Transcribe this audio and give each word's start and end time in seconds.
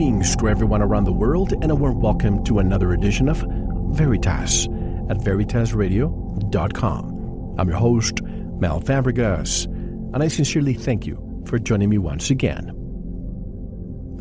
Greetings 0.00 0.32
to 0.36 0.48
everyone 0.48 0.80
around 0.80 1.04
the 1.04 1.12
world, 1.12 1.52
and 1.52 1.70
a 1.70 1.74
warm 1.74 2.00
welcome 2.00 2.42
to 2.44 2.58
another 2.58 2.94
edition 2.94 3.28
of 3.28 3.44
Veritas 3.94 4.64
at 5.10 5.18
veritasradio.com. 5.18 7.56
I'm 7.58 7.68
your 7.68 7.76
host, 7.76 8.22
Mel 8.22 8.80
Fabregas, 8.80 9.66
and 9.66 10.22
I 10.22 10.28
sincerely 10.28 10.72
thank 10.72 11.06
you 11.06 11.42
for 11.44 11.58
joining 11.58 11.90
me 11.90 11.98
once 11.98 12.30
again. 12.30 12.70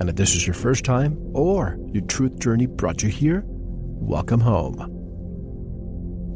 And 0.02 0.10
if 0.10 0.18
this 0.18 0.36
is 0.36 0.46
your 0.46 0.54
first 0.54 0.84
time 0.84 1.18
or 1.34 1.80
your 1.94 2.04
truth 2.08 2.38
journey 2.40 2.66
brought 2.66 3.02
you 3.02 3.08
here, 3.08 3.44
welcome 3.46 4.42
home. 4.42 4.82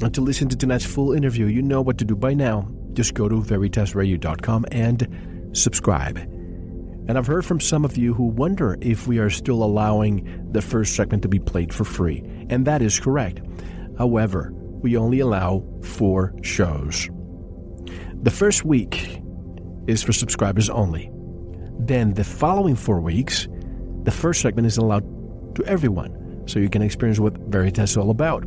And 0.02 0.14
to 0.14 0.22
listen 0.22 0.48
to 0.48 0.56
tonight's 0.56 0.86
full 0.86 1.12
interview, 1.12 1.48
you 1.48 1.62
know 1.62 1.82
what 1.82 1.98
to 1.98 2.06
do 2.06 2.16
by 2.16 2.34
now. 2.34 2.70
Just 2.94 3.14
go 3.14 3.28
to 3.28 3.42
veritasradio.com 3.42 4.68
and 4.72 5.50
subscribe. 5.52 6.33
And 7.08 7.18
I've 7.18 7.28
heard 7.28 7.46
from 7.46 7.60
some 7.60 7.84
of 7.84 7.98
you 7.98 8.14
who 8.14 8.24
wonder 8.24 8.78
if 8.82 9.08
we 9.08 9.20
are 9.20 9.30
still 9.30 9.62
allowing 9.64 10.52
the 10.52 10.62
first 10.62 10.96
segment 10.96 11.22
to 11.24 11.30
be 11.30 11.40
played 11.40 11.74
for 11.74 11.84
free. 11.84 12.24
And 12.50 12.66
that 12.66 12.82
is 12.82 13.00
correct. 13.00 13.42
However, 13.98 14.52
we 14.54 14.98
only 14.98 15.20
allow 15.20 15.66
four 15.82 16.34
shows. 16.42 17.10
The 18.22 18.32
first 18.32 18.64
week 18.64 19.22
is 19.88 20.02
for 20.02 20.14
subscribers 20.14 20.70
only. 20.70 21.12
Then 21.80 22.14
the 22.14 22.24
following 22.24 22.76
four 22.76 23.02
weeks, 23.02 23.48
the 24.04 24.12
first 24.12 24.42
segment 24.42 24.66
is 24.66 24.78
allowed 24.78 25.56
to 25.56 25.66
everyone, 25.66 26.44
so 26.48 26.60
you 26.60 26.70
can 26.70 26.82
experience 26.82 27.20
what 27.20 27.38
Veritas 27.38 27.92
is 27.92 27.98
all 27.98 28.12
about. 28.12 28.46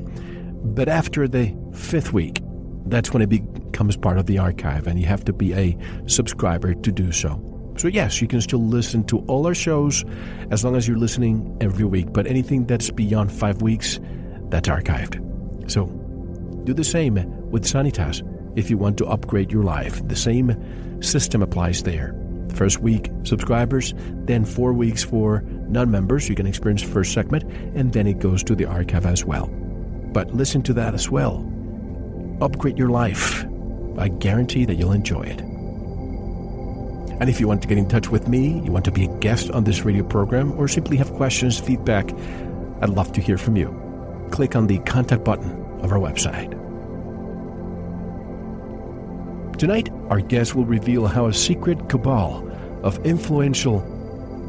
But 0.75 0.89
after 0.89 1.29
the 1.29 1.55
fifth 1.75 2.13
week, 2.13 2.41
that's 2.87 3.13
when 3.13 3.23
it 3.23 3.29
becomes 3.29 3.97
part 3.97 4.19
of 4.19 4.27
the 4.27 4.39
archive, 4.39 4.87
and 4.87 4.99
you 4.99 5.07
have 5.07 5.25
to 5.27 5.33
be 5.33 5.53
a 5.53 5.77
subscriber 6.07 6.75
to 6.75 6.93
do 6.93 7.13
so. 7.13 7.56
So, 7.77 7.89
yes, 7.89 8.23
you 8.23 8.29
can 8.29 8.41
still 8.41 8.63
listen 8.63 9.05
to 9.05 9.19
all 9.27 9.47
our 9.47 9.55
shows 9.55 10.05
as 10.51 10.65
long 10.65 10.77
as 10.77 10.89
you're 10.89 10.99
listening 10.99 11.57
every 11.61 11.85
week, 11.85 12.13
but 12.13 12.27
anything 12.27 12.67
that's 12.67 12.91
beyond 12.91 13.31
five 13.31 13.61
weeks, 13.61 14.01
that's 14.49 14.69
archived. 14.69 15.21
So, 15.71 15.87
do 16.65 16.73
the 16.73 16.85
same 16.85 17.15
with 17.51 17.65
Sanitas 17.65 18.23
if 18.57 18.71
you 18.71 18.79
want 18.79 18.97
to 18.99 19.07
upgrade 19.07 19.53
your 19.53 19.63
life. 19.63 20.07
The 20.09 20.17
same 20.17 21.03
system 21.03 21.43
applies 21.43 21.83
there. 21.83 22.15
First 22.55 22.81
week, 22.81 23.11
subscribers, 23.25 23.93
then 24.25 24.45
four 24.45 24.73
weeks 24.73 25.05
for 25.05 25.43
non 25.69 25.91
members. 25.91 26.29
You 26.29 26.35
can 26.35 26.47
experience 26.47 26.83
first 26.83 27.13
segment, 27.13 27.45
and 27.75 27.93
then 27.93 28.07
it 28.07 28.19
goes 28.19 28.43
to 28.45 28.55
the 28.55 28.65
archive 28.65 29.05
as 29.05 29.25
well. 29.25 29.49
But 30.13 30.35
listen 30.35 30.63
to 30.63 30.73
that 30.75 30.95
as 30.95 31.11
well. 31.11 31.45
Upgrade 32.41 32.79
your 32.79 32.89
life. 32.89 33.45
I 33.99 34.09
guarantee 34.09 34.65
that 34.65 34.77
you'll 34.77 34.93
enjoy 34.93 35.23
it. 35.23 35.56
And 37.19 37.31
if 37.31 37.41
you 37.41 37.49
want 37.49 37.63
to 37.63 37.69
get 37.69 37.79
in 37.79 37.89
touch 37.89 38.11
with 38.11 38.29
me, 38.29 38.61
you 38.61 38.71
want 38.71 38.85
to 38.85 38.93
be 38.93 39.05
a 39.05 39.19
guest 39.19 39.51
on 39.51 39.65
this 39.65 39.85
radio 39.85 40.05
program, 40.05 40.53
or 40.59 40.69
simply 40.69 40.97
have 40.99 41.13
questions, 41.15 41.59
feedback, 41.59 42.13
I'd 42.83 42.91
love 42.91 43.13
to 43.13 43.23
hear 43.23 43.39
from 43.39 43.57
you. 43.57 43.75
Click 44.31 44.55
on 44.55 44.67
the 44.67 44.79
contact 44.81 45.25
button 45.25 45.51
of 45.81 45.93
our 45.93 45.99
website. 45.99 46.51
Tonight, 49.57 49.89
our 50.11 50.21
guest 50.21 50.55
will 50.55 50.67
reveal 50.67 51.07
how 51.07 51.27
a 51.27 51.33
secret 51.33 51.89
cabal 51.89 52.47
of 52.83 52.99
influential, 53.07 53.81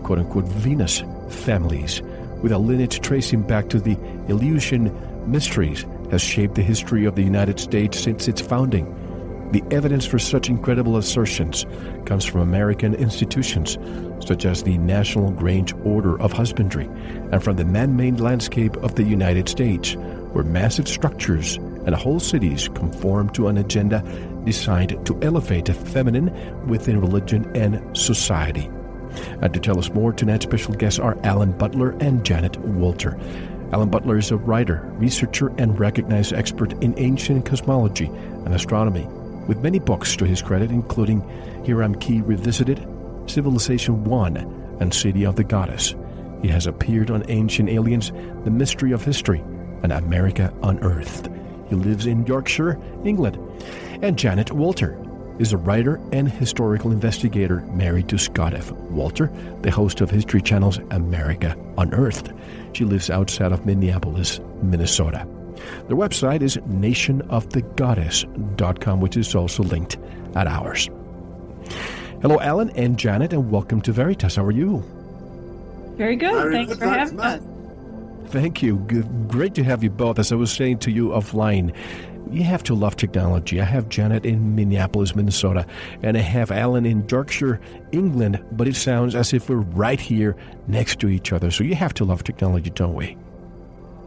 quote 0.04 0.20
unquote, 0.20 0.46
Venus 0.46 1.04
families, 1.30 2.02
with 2.42 2.52
a 2.52 2.58
lineage 2.58 3.00
tracing 3.00 3.44
back 3.44 3.70
to 3.70 3.80
the 3.80 3.98
Eleusinian 4.28 4.92
mysteries, 5.32 5.86
has 6.12 6.22
shaped 6.22 6.56
the 6.56 6.62
history 6.62 7.06
of 7.06 7.16
the 7.16 7.24
United 7.24 7.60
States 7.62 7.98
since 7.98 8.28
its 8.28 8.42
founding. 8.42 8.94
The 9.52 9.64
evidence 9.72 10.06
for 10.06 10.20
such 10.20 10.50
incredible 10.50 10.98
assertions 10.98 11.66
comes 12.06 12.26
from 12.26 12.42
American 12.42 12.94
institutions, 12.96 13.78
such 14.20 14.44
as 14.44 14.64
the 14.64 14.78
National 14.78 15.32
Grange 15.32 15.74
Order 15.86 16.20
of 16.22 16.34
Husbandry, 16.34 16.90
and 17.32 17.42
from 17.42 17.56
the 17.56 17.64
man 17.64 17.96
made 17.96 18.20
landscape 18.20 18.76
of 18.78 18.96
the 18.96 19.04
United 19.04 19.48
States, 19.48 19.94
where 20.34 20.44
massive 20.44 20.90
structures 20.90 21.56
and 21.86 21.96
whole 21.96 22.20
cities 22.20 22.68
conform 22.68 23.30
to 23.30 23.48
an 23.48 23.58
agenda 23.58 24.04
designed 24.44 25.06
to 25.06 25.18
elevate 25.22 25.66
the 25.66 25.74
feminine 25.74 26.30
within 26.68 27.00
religion 27.00 27.50
and 27.56 27.98
society. 27.98 28.70
And 29.42 29.54
to 29.54 29.62
tell 29.62 29.80
us 29.80 29.90
more, 29.92 30.12
tonight's 30.12 30.44
special 30.44 30.74
guests 30.74 31.00
are 31.00 31.18
Alan 31.24 31.54
Butler 31.54 31.92
and 32.02 32.26
Janet 32.26 32.62
Wolter. 32.64 33.18
Alan 33.72 33.90
Butler 33.90 34.18
is 34.18 34.30
a 34.30 34.36
writer, 34.38 34.82
researcher, 34.96 35.54
and 35.58 35.80
recognized 35.80 36.34
expert 36.34 36.74
in 36.84 36.94
ancient 36.98 37.46
cosmology 37.46 38.08
and 38.08 38.54
astronomy 38.54 39.08
with 39.48 39.64
many 39.64 39.80
books 39.80 40.16
to 40.18 40.26
his 40.26 40.42
credit, 40.42 40.72
including 40.72 41.22
Hiram 41.66 41.96
Key 41.96 42.22
Revisited, 42.22 42.86
Civilization 43.26 44.04
One, 44.04 44.38
and 44.80 44.94
City 44.94 45.26
of 45.26 45.36
the 45.36 45.44
Goddess. 45.44 45.96
He 46.42 46.50
has 46.50 46.68
appeared 46.68 47.10
on 47.10 47.30
Ancient 47.30 47.70
Aliens, 47.70 48.12
The 48.44 48.52
Mystery 48.52 48.92
of 48.92 49.04
History, 49.04 49.40
and 49.84 49.92
America 49.92 50.54
Unearthed. 50.64 51.30
He 51.70 51.76
lives 51.76 52.06
in 52.06 52.26
Yorkshire, 52.26 52.80
England. 53.04 53.38
And 54.02 54.18
Janet 54.18 54.48
Wolter 54.48 55.04
is 55.40 55.54
a 55.54 55.58
writer 55.58 56.00
and 56.12 56.30
historical 56.32 56.92
investigator 56.92 57.62
married 57.74 58.10
to 58.10 58.18
Scott 58.18 58.54
F. 58.54 58.72
Wolter, 58.92 59.32
the 59.62 59.72
host 59.72 60.02
of 60.02 60.10
History 60.10 60.42
Channel's 60.42 60.80
America 60.92 61.56
Unearthed. 61.78 62.32
She 62.74 62.86
lives 62.86 63.10
outside 63.10 63.52
of 63.52 63.66
Minneapolis, 63.66 64.40
Minnesota. 64.62 65.28
Their 65.88 65.98
website 65.98 66.42
is 66.42 66.58
nationofthegoddess.com, 66.58 69.02
which 69.02 69.18
is 69.18 69.36
also 69.36 69.64
linked 69.64 69.98
at 70.36 70.48
ours. 70.48 70.90
Hello, 72.22 72.40
Alan 72.40 72.70
and 72.72 72.98
Janet, 72.98 73.34
and 73.34 73.52
welcome 73.52 73.82
to 73.82 73.92
Veritas. 73.92 74.38
How 74.38 74.44
are 74.44 74.52
you? 74.52 74.84
Very 75.98 76.16
good. 76.16 76.34
Very 76.34 76.54
Thanks 76.54 76.74
good. 76.74 76.80
for 76.80 76.88
having 76.88 77.16
Matt. 77.16 77.40
us. 77.40 77.46
Thank 78.30 78.62
you. 78.62 78.78
Good, 78.78 79.28
great 79.28 79.54
to 79.56 79.64
have 79.64 79.84
you 79.84 79.90
both. 79.90 80.20
As 80.20 80.32
I 80.32 80.36
was 80.36 80.52
saying 80.52 80.80
to 80.80 80.92
you 80.92 81.10
offline, 81.10 81.74
you 82.32 82.44
have 82.44 82.64
to 82.64 82.76
love 82.76 82.96
technology. 82.96 83.62
I 83.62 83.64
have 83.64 83.90
Janet 83.90 84.26
in 84.26 84.56
Minneapolis, 84.56 85.16
Minnesota, 85.16 85.66
and 86.04 86.18
I 86.18 86.22
have 86.22 86.52
Alan 86.52 86.86
in 86.86 87.08
Yorkshire, 87.08 87.60
England, 87.92 88.44
but 88.52 88.68
it 88.68 88.76
sounds 88.76 89.16
as 89.16 89.34
if 89.34 89.50
we're 89.50 89.58
right 89.58 90.00
here 90.00 90.36
next 90.68 91.00
to 91.00 91.08
each 91.08 91.32
other. 91.32 91.52
So 91.52 91.64
you 91.64 91.76
have 91.76 91.94
to 91.96 92.06
love 92.06 92.24
technology, 92.24 92.70
don't 92.70 92.96
we? 92.96 93.18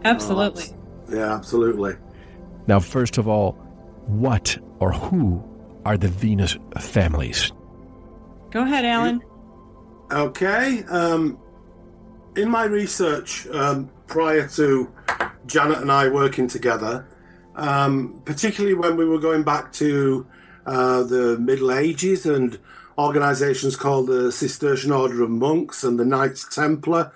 Absolutely. 0.05 0.65
Yeah, 1.11 1.35
absolutely. 1.35 1.95
Now, 2.67 2.81
first 2.81 3.19
of 3.19 3.29
all, 3.29 3.53
what 4.07 4.59
or 4.79 4.93
who 4.93 5.43
are 5.85 5.97
the 5.97 6.09
Venus 6.09 6.57
families? 6.79 7.53
Go 8.51 8.63
ahead, 8.63 8.85
Alan. 8.85 9.23
Okay. 10.13 10.83
Um, 10.85 11.39
in 12.37 12.49
my 12.49 12.65
research 12.65 13.47
um, 13.49 13.91
prior 14.07 14.49
to 14.49 14.93
Janet 15.47 15.79
and 15.79 15.91
I 15.91 16.09
working 16.09 16.49
together, 16.49 17.07
um, 17.57 18.23
particularly 18.25 18.75
when 18.75 18.97
we 18.97 19.05
were 19.05 19.19
going 19.19 19.43
back 19.43 19.73
to 19.75 20.27
uh, 20.67 21.03
the 21.03 21.39
Middle 21.39 21.73
Ages 21.73 22.27
and 22.27 22.59
organizations 22.99 23.77
called 23.77 24.09
the 24.09 24.31
Cistercian 24.31 24.93
Order 24.93 25.23
of 25.23 25.31
Monks 25.31 25.83
and 25.85 25.99
the 25.99 26.05
Knights 26.05 26.55
Templar, 26.55 27.13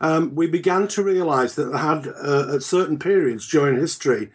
um, 0.00 0.34
we 0.34 0.46
began 0.46 0.88
to 0.88 1.02
realize 1.02 1.54
that 1.54 1.66
there 1.66 1.78
had, 1.78 2.06
uh, 2.08 2.54
at 2.54 2.62
certain 2.62 2.98
periods 2.98 3.48
during 3.48 3.76
history, 3.78 4.30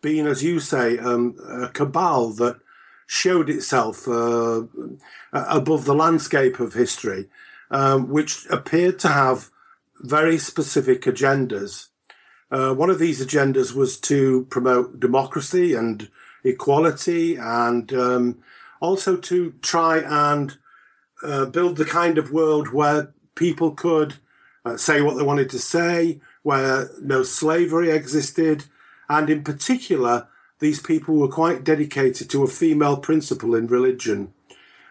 been, 0.00 0.26
as 0.26 0.42
you 0.42 0.60
say, 0.60 0.98
um, 0.98 1.36
a 1.48 1.68
cabal 1.68 2.30
that 2.30 2.58
showed 3.06 3.48
itself 3.48 4.08
uh, 4.08 4.62
above 5.32 5.84
the 5.84 5.94
landscape 5.94 6.60
of 6.60 6.74
history, 6.74 7.28
um, 7.70 8.08
which 8.08 8.46
appeared 8.50 8.98
to 8.98 9.08
have 9.08 9.50
very 10.00 10.38
specific 10.38 11.02
agendas. 11.02 11.88
Uh, 12.50 12.74
one 12.74 12.90
of 12.90 12.98
these 12.98 13.24
agendas 13.24 13.74
was 13.74 13.98
to 13.98 14.46
promote 14.50 15.00
democracy 15.00 15.74
and 15.74 16.10
equality 16.44 17.36
and 17.36 17.92
um, 17.92 18.38
also 18.80 19.16
to 19.16 19.54
try 19.62 19.98
and 19.98 20.58
uh, 21.22 21.46
build 21.46 21.76
the 21.76 21.84
kind 21.84 22.18
of 22.18 22.30
world 22.30 22.72
where 22.72 23.12
people 23.34 23.70
could 23.70 24.14
uh, 24.64 24.76
say 24.76 25.00
what 25.00 25.16
they 25.16 25.22
wanted 25.22 25.50
to 25.50 25.58
say, 25.58 26.20
where 26.42 26.90
no 27.00 27.22
slavery 27.22 27.90
existed, 27.90 28.64
and 29.08 29.28
in 29.28 29.44
particular, 29.44 30.28
these 30.58 30.80
people 30.80 31.16
were 31.16 31.28
quite 31.28 31.64
dedicated 31.64 32.30
to 32.30 32.42
a 32.42 32.48
female 32.48 32.96
principle 32.96 33.54
in 33.54 33.66
religion. 33.66 34.32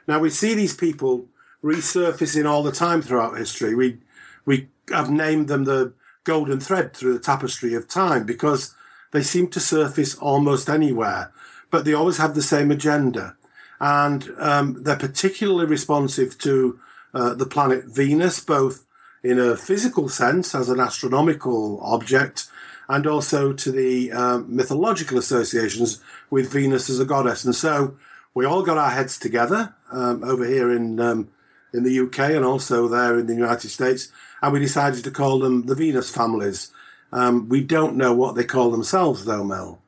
Now 0.07 0.19
we 0.19 0.29
see 0.29 0.53
these 0.53 0.75
people 0.75 1.25
resurfacing 1.63 2.47
all 2.47 2.63
the 2.63 2.71
time 2.71 3.01
throughout 3.01 3.37
history. 3.37 3.73
We 3.73 3.99
we 4.45 4.67
have 4.89 5.09
named 5.09 5.47
them 5.47 5.63
the 5.63 5.93
golden 6.25 6.59
thread 6.59 6.93
through 6.93 7.13
the 7.13 7.19
tapestry 7.19 7.73
of 7.73 7.87
time 7.87 8.25
because 8.25 8.75
they 9.11 9.23
seem 9.23 9.47
to 9.49 9.59
surface 9.59 10.15
almost 10.15 10.69
anywhere, 10.69 11.31
but 11.71 11.85
they 11.85 11.93
always 11.93 12.17
have 12.17 12.35
the 12.35 12.41
same 12.41 12.71
agenda, 12.71 13.35
and 13.79 14.31
um, 14.37 14.83
they're 14.83 14.95
particularly 14.95 15.65
responsive 15.65 16.37
to 16.39 16.79
uh, 17.13 17.33
the 17.33 17.45
planet 17.45 17.85
Venus, 17.85 18.39
both 18.39 18.85
in 19.23 19.39
a 19.39 19.55
physical 19.55 20.09
sense 20.09 20.53
as 20.53 20.69
an 20.69 20.79
astronomical 20.79 21.79
object, 21.81 22.47
and 22.89 23.07
also 23.07 23.53
to 23.53 23.71
the 23.71 24.11
um, 24.11 24.53
mythological 24.53 25.17
associations 25.17 26.01
with 26.29 26.51
Venus 26.51 26.89
as 26.89 26.99
a 26.99 27.05
goddess. 27.05 27.45
And 27.45 27.55
so 27.55 27.97
we 28.33 28.45
all 28.45 28.63
got 28.63 28.77
our 28.77 28.89
heads 28.89 29.17
together 29.17 29.73
um, 29.91 30.23
over 30.23 30.45
here 30.45 30.71
in 30.71 30.99
um, 30.99 31.29
in 31.73 31.83
the 31.83 31.99
UK 31.99 32.19
and 32.31 32.45
also 32.45 32.87
there 32.87 33.17
in 33.17 33.25
the 33.25 33.33
United 33.33 33.69
States, 33.69 34.09
and 34.41 34.53
we 34.53 34.59
decided 34.59 35.03
to 35.03 35.11
call 35.11 35.39
them 35.39 35.65
the 35.65 35.75
Venus 35.75 36.09
families. 36.09 36.71
Um, 37.11 37.47
we 37.49 37.63
don't 37.63 37.95
know 37.95 38.13
what 38.13 38.35
they 38.35 38.43
call 38.43 38.71
themselves, 38.71 39.25
though, 39.25 39.43
Mel. 39.43 39.79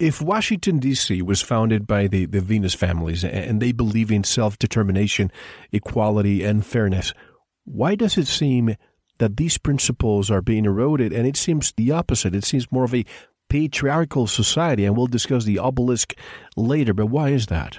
If 0.00 0.20
Washington, 0.20 0.78
D.C. 0.78 1.22
was 1.22 1.40
founded 1.40 1.86
by 1.86 2.08
the, 2.08 2.24
the 2.24 2.40
Venus 2.40 2.74
families 2.74 3.22
and 3.24 3.62
they 3.62 3.72
believe 3.72 4.10
in 4.10 4.24
self 4.24 4.58
determination, 4.58 5.30
equality, 5.70 6.42
and 6.42 6.66
fairness, 6.66 7.14
why 7.64 7.94
does 7.94 8.18
it 8.18 8.26
seem 8.26 8.76
that 9.18 9.36
these 9.36 9.58
principles 9.58 10.30
are 10.30 10.42
being 10.42 10.64
eroded? 10.64 11.12
And 11.12 11.26
it 11.26 11.36
seems 11.36 11.72
the 11.72 11.92
opposite. 11.92 12.34
It 12.34 12.44
seems 12.44 12.70
more 12.72 12.84
of 12.84 12.94
a 12.94 13.04
patriarchal 13.48 14.26
society, 14.26 14.84
and 14.84 14.96
we'll 14.96 15.06
discuss 15.06 15.44
the 15.44 15.58
obelisk 15.58 16.14
later. 16.56 16.94
But 16.94 17.06
why 17.06 17.30
is 17.30 17.46
that? 17.46 17.78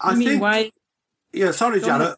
I, 0.00 0.14
mean, 0.14 0.28
think. 0.28 0.42
why? 0.42 0.72
Yeah, 1.32 1.50
sorry, 1.50 1.80
Go 1.80 1.86
Janet. 1.86 2.16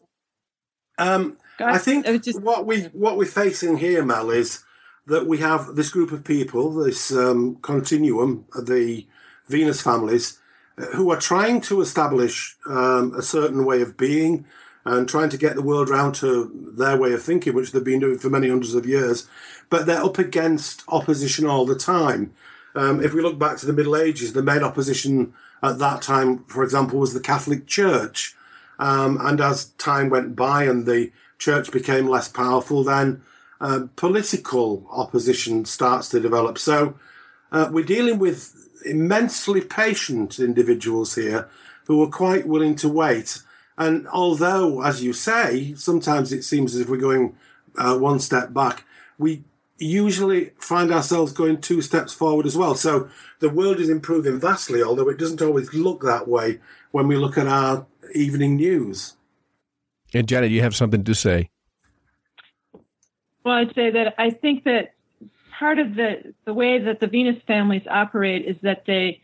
Um, 0.97 1.37
I 1.59 1.77
think 1.77 2.07
I 2.07 2.17
just- 2.17 2.41
what 2.41 2.65
we 2.65 2.83
what 2.93 3.17
we're 3.17 3.25
facing 3.25 3.77
here, 3.77 4.03
Mel, 4.03 4.29
is 4.29 4.63
that 5.07 5.27
we 5.27 5.37
have 5.39 5.75
this 5.75 5.89
group 5.89 6.11
of 6.11 6.23
people, 6.23 6.73
this 6.73 7.11
um, 7.11 7.57
continuum, 7.61 8.45
the 8.63 9.05
Venus 9.47 9.81
families, 9.81 10.39
uh, 10.77 10.85
who 10.95 11.11
are 11.11 11.19
trying 11.19 11.61
to 11.61 11.81
establish 11.81 12.55
um, 12.67 13.13
a 13.15 13.21
certain 13.21 13.65
way 13.65 13.81
of 13.81 13.97
being 13.97 14.45
and 14.85 15.09
trying 15.09 15.29
to 15.29 15.37
get 15.37 15.55
the 15.55 15.61
world 15.61 15.89
round 15.89 16.15
to 16.15 16.73
their 16.77 16.95
way 16.95 17.11
of 17.13 17.23
thinking, 17.23 17.53
which 17.53 17.71
they've 17.71 17.83
been 17.83 17.99
doing 17.99 18.19
for 18.19 18.29
many 18.29 18.47
hundreds 18.47 18.75
of 18.75 18.85
years. 18.85 19.27
But 19.69 19.85
they're 19.85 20.03
up 20.03 20.19
against 20.19 20.83
opposition 20.87 21.47
all 21.47 21.65
the 21.65 21.75
time. 21.75 22.33
Um, 22.75 23.03
if 23.03 23.13
we 23.13 23.21
look 23.21 23.39
back 23.39 23.57
to 23.57 23.65
the 23.65 23.73
Middle 23.73 23.95
Ages, 23.95 24.33
the 24.33 24.43
main 24.43 24.61
opposition 24.63 25.33
at 25.63 25.79
that 25.79 26.01
time, 26.01 26.43
for 26.45 26.63
example, 26.63 26.99
was 26.99 27.13
the 27.13 27.19
Catholic 27.19 27.65
Church. 27.65 28.35
Um, 28.77 29.17
and 29.21 29.41
as 29.41 29.65
time 29.77 30.09
went 30.09 30.35
by 30.35 30.65
and 30.65 30.85
the 30.85 31.11
church 31.39 31.71
became 31.71 32.07
less 32.07 32.27
powerful, 32.27 32.83
then 32.83 33.23
uh, 33.61 33.87
political 33.95 34.85
opposition 34.91 35.65
starts 35.65 36.09
to 36.09 36.19
develop. 36.19 36.57
So 36.57 36.95
uh, 37.51 37.69
we're 37.71 37.85
dealing 37.85 38.19
with 38.19 38.69
immensely 38.85 39.61
patient 39.61 40.39
individuals 40.39 41.15
here 41.15 41.49
who 41.87 42.03
are 42.03 42.09
quite 42.09 42.47
willing 42.47 42.75
to 42.75 42.89
wait. 42.89 43.41
And 43.77 44.07
although, 44.07 44.81
as 44.81 45.03
you 45.03 45.13
say, 45.13 45.73
sometimes 45.75 46.31
it 46.31 46.43
seems 46.43 46.73
as 46.73 46.81
if 46.81 46.89
we're 46.89 46.97
going 46.97 47.35
uh, 47.77 47.97
one 47.97 48.19
step 48.19 48.53
back, 48.53 48.85
we 49.17 49.43
usually 49.77 50.51
find 50.57 50.91
ourselves 50.91 51.33
going 51.33 51.59
two 51.59 51.81
steps 51.81 52.13
forward 52.13 52.45
as 52.45 52.55
well. 52.55 52.75
So 52.75 53.09
the 53.39 53.49
world 53.49 53.79
is 53.79 53.89
improving 53.89 54.39
vastly, 54.39 54.81
although 54.81 55.09
it 55.09 55.17
doesn't 55.17 55.41
always 55.41 55.73
look 55.73 56.01
that 56.03 56.27
way 56.27 56.59
when 56.91 57.07
we 57.07 57.17
look 57.17 57.37
at 57.37 57.47
our 57.47 57.85
evening 58.13 58.55
news. 58.55 59.15
And 60.13 60.27
Janet, 60.27 60.51
you 60.51 60.61
have 60.61 60.75
something 60.75 61.03
to 61.03 61.13
say. 61.13 61.49
Well, 63.43 63.55
I'd 63.55 63.75
say 63.75 63.91
that 63.91 64.15
I 64.17 64.29
think 64.29 64.63
that 64.63 64.93
part 65.59 65.77
of 65.77 65.95
the 65.95 66.33
the 66.45 66.53
way 66.53 66.79
that 66.79 66.99
the 66.99 67.07
Venus 67.07 67.41
families 67.45 67.83
operate 67.89 68.45
is 68.45 68.55
that 68.61 68.85
they 68.87 69.21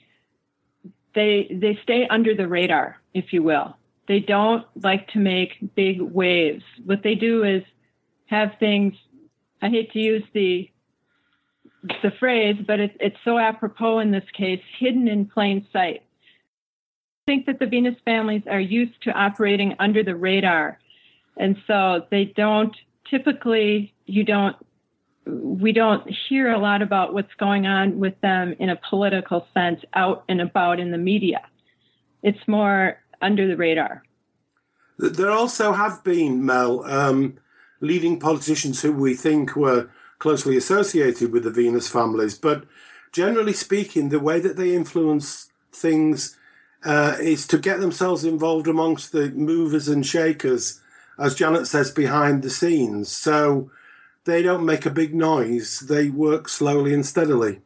they 1.15 1.48
they 1.50 1.80
stay 1.81 2.07
under 2.09 2.36
the 2.36 2.48
radar, 2.48 3.00
if 3.13 3.31
you 3.31 3.42
will. 3.42 3.75
They 4.12 4.19
don't 4.19 4.66
like 4.75 5.08
to 5.13 5.19
make 5.19 5.74
big 5.74 6.02
waves. 6.02 6.66
What 6.84 7.02
they 7.02 7.16
do 7.16 7.46
is 7.46 7.63
have 8.25 8.50
things. 8.60 8.94
I 9.62 9.69
hate 9.69 9.90
to 9.94 10.00
use 10.00 10.24
the 10.34 10.69
the 12.04 12.12
phrase, 12.19 12.58
but 12.68 12.81
it, 12.81 12.98
it's 13.00 13.16
so 13.24 13.38
apropos 13.38 14.00
in 14.00 14.12
this 14.12 14.30
case, 14.34 14.60
hidden 14.78 15.08
in 15.08 15.28
plain 15.28 15.66
sight. 15.72 16.04
I 16.04 17.24
think 17.25 17.46
that 17.46 17.60
the 17.60 17.68
Venus 17.68 17.96
families 18.04 18.42
are 18.48 18.60
used 18.60 19.02
to 19.04 19.12
operating 19.12 19.78
under 19.80 20.04
the 20.04 20.18
radar, 20.18 20.78
and 21.38 21.56
so 21.66 22.06
they 22.12 22.34
don't 22.36 22.75
typically 23.10 23.94
you 24.08 24.25
don't 24.25 24.58
we 25.25 25.72
don't 25.72 26.06
hear 26.28 26.52
a 26.52 26.60
lot 26.60 26.81
about 26.81 27.13
what's 27.13 27.34
going 27.40 27.66
on 27.66 27.98
with 27.98 28.19
them 28.19 28.56
in 28.60 28.72
a 28.72 28.80
political 28.90 29.48
sense 29.54 29.80
out 29.94 30.25
and 30.28 30.42
about 30.42 30.81
in 30.81 30.92
the 30.92 30.98
media. 30.98 31.40
It's 32.24 32.46
more 32.46 33.00
under 33.22 33.48
the 33.48 33.58
radar. 33.58 34.04
There 34.98 35.32
also 35.32 35.74
have 35.74 36.04
been, 36.04 36.46
Mel, 36.46 36.84
um, 36.86 37.38
leading 37.80 38.20
politicians 38.20 38.82
who 38.82 38.94
we 38.94 39.16
think 39.16 39.56
were 39.56 39.90
closely 40.20 40.56
associated 40.56 41.32
with 41.32 41.44
the 41.44 41.50
Venus 41.50 41.90
families, 41.90 42.38
but 42.38 42.66
generally 43.12 43.54
speaking, 43.54 44.10
the 44.10 44.20
way 44.20 44.40
that 44.40 44.56
they 44.56 44.76
influence 44.76 45.50
things 45.74 46.38
uh, 46.84 47.16
is 47.20 47.48
to 47.48 47.58
get 47.58 47.80
themselves 47.80 48.24
involved 48.24 48.68
amongst 48.68 49.12
the 49.12 49.30
movers 49.32 49.88
and 49.88 50.06
shakers, 50.06 50.80
as 51.18 51.36
Janet 51.36 51.68
says, 51.68 51.92
behind 51.92 52.42
the 52.42 52.50
scenes. 52.50 53.12
So 53.12 53.72
they 54.26 54.42
don't 54.42 54.66
make 54.66 54.86
a 54.86 54.92
big 54.92 55.16
noise, 55.16 55.80
they 55.80 56.10
work 56.10 56.48
slowly 56.48 56.94
and 56.94 57.06
steadily. 57.06 57.62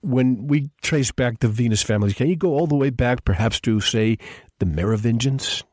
When 0.00 0.46
we 0.46 0.70
trace 0.80 1.10
back 1.10 1.40
the 1.40 1.48
Venus 1.48 1.82
families, 1.82 2.14
can 2.14 2.28
you 2.28 2.36
go 2.36 2.50
all 2.50 2.66
the 2.66 2.76
way 2.76 2.90
back, 2.90 3.24
perhaps 3.24 3.60
to, 3.60 3.80
say, 3.80 4.18
the 4.58 4.66
Merovingians? 4.66 5.64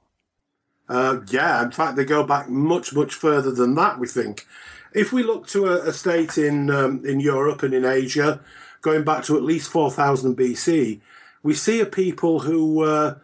Uh, 0.88 1.20
yeah, 1.27 1.63
in 1.63 1.72
fact, 1.72 1.96
they 1.96 2.05
go 2.05 2.24
back 2.24 2.50
much, 2.50 2.94
much 2.94 3.13
further 3.13 3.51
than 3.51 3.75
that. 3.75 4.00
We 4.00 4.08
think, 4.08 4.46
if 4.94 5.12
we 5.12 5.24
look 5.24 5.48
to 5.48 5.65
a, 5.65 5.89
a 5.89 5.94
state 5.94 6.38
in 6.38 6.70
um, 6.70 7.05
in 7.05 7.20
Europe 7.20 7.63
and 7.63 7.74
in 7.74 7.86
Asia, 7.86 8.39
going 8.82 9.03
back 9.03 9.24
to 9.25 9.36
at 9.36 9.44
least 9.44 9.70
four 9.70 9.89
thousand 9.91 10.38
BC, 10.38 11.01
we 11.44 11.53
see 11.53 11.82
a 11.82 11.86
people 11.86 12.41
who 12.41 12.75
were 12.75 13.20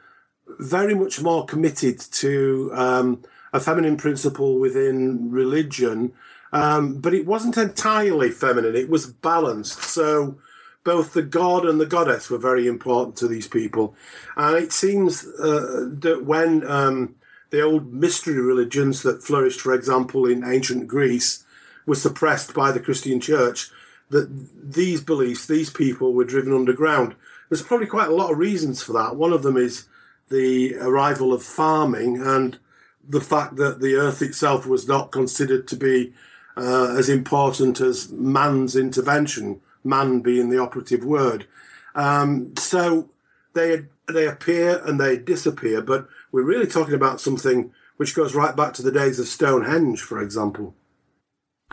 very 0.59 0.93
much 0.93 1.21
more 1.21 1.45
committed 1.45 1.99
to 1.99 2.71
um, 2.73 3.23
a 3.53 3.59
feminine 3.59 3.97
principle 3.97 4.59
within 4.59 5.31
religion, 5.31 6.13
um, 6.51 6.95
but 6.95 7.13
it 7.13 7.25
wasn't 7.25 7.57
entirely 7.57 8.31
feminine. 8.31 8.75
It 8.75 8.89
was 8.89 9.05
balanced. 9.05 9.83
So 9.83 10.37
both 10.83 11.13
the 11.13 11.21
god 11.21 11.65
and 11.65 11.79
the 11.79 11.85
goddess 11.85 12.29
were 12.29 12.37
very 12.37 12.67
important 12.67 13.15
to 13.17 13.27
these 13.27 13.47
people, 13.47 13.95
and 14.35 14.57
it 14.57 14.71
seems 14.71 15.25
uh, 15.39 15.87
that 15.99 16.23
when 16.25 16.65
um, 16.69 17.15
the 17.51 17.61
old 17.61 17.93
mystery 17.93 18.39
religions 18.39 19.03
that 19.03 19.23
flourished, 19.23 19.61
for 19.61 19.73
example, 19.73 20.25
in 20.25 20.43
ancient 20.43 20.87
Greece, 20.87 21.43
were 21.85 21.95
suppressed 21.95 22.53
by 22.53 22.71
the 22.71 22.79
Christian 22.79 23.19
Church, 23.19 23.69
that 24.09 24.29
these 24.73 25.01
beliefs, 25.01 25.45
these 25.45 25.69
people 25.69 26.13
were 26.13 26.25
driven 26.25 26.53
underground. 26.53 27.15
There's 27.49 27.61
probably 27.61 27.87
quite 27.87 28.09
a 28.09 28.15
lot 28.15 28.31
of 28.31 28.37
reasons 28.37 28.81
for 28.81 28.93
that. 28.93 29.15
One 29.15 29.33
of 29.33 29.43
them 29.43 29.57
is 29.57 29.85
the 30.29 30.75
arrival 30.77 31.33
of 31.33 31.43
farming 31.43 32.21
and 32.21 32.57
the 33.07 33.21
fact 33.21 33.57
that 33.57 33.81
the 33.81 33.95
earth 33.95 34.21
itself 34.21 34.65
was 34.65 34.87
not 34.87 35.11
considered 35.11 35.67
to 35.67 35.75
be 35.75 36.13
uh, 36.55 36.95
as 36.97 37.09
important 37.09 37.81
as 37.81 38.11
man's 38.11 38.75
intervention, 38.75 39.59
man 39.83 40.21
being 40.21 40.49
the 40.49 40.59
operative 40.59 41.03
word. 41.03 41.47
Um, 41.95 42.55
so 42.57 43.09
they 43.53 43.85
they 44.07 44.27
appear 44.27 44.81
and 44.85 44.99
they 44.99 45.17
disappear, 45.17 45.81
but 45.81 46.07
we're 46.31 46.43
really 46.43 46.67
talking 46.67 46.93
about 46.93 47.21
something 47.21 47.71
which 47.97 48.15
goes 48.15 48.33
right 48.33 48.55
back 48.55 48.73
to 48.73 48.81
the 48.81 48.91
days 48.91 49.19
of 49.19 49.27
Stonehenge, 49.27 50.01
for 50.01 50.21
example. 50.21 50.75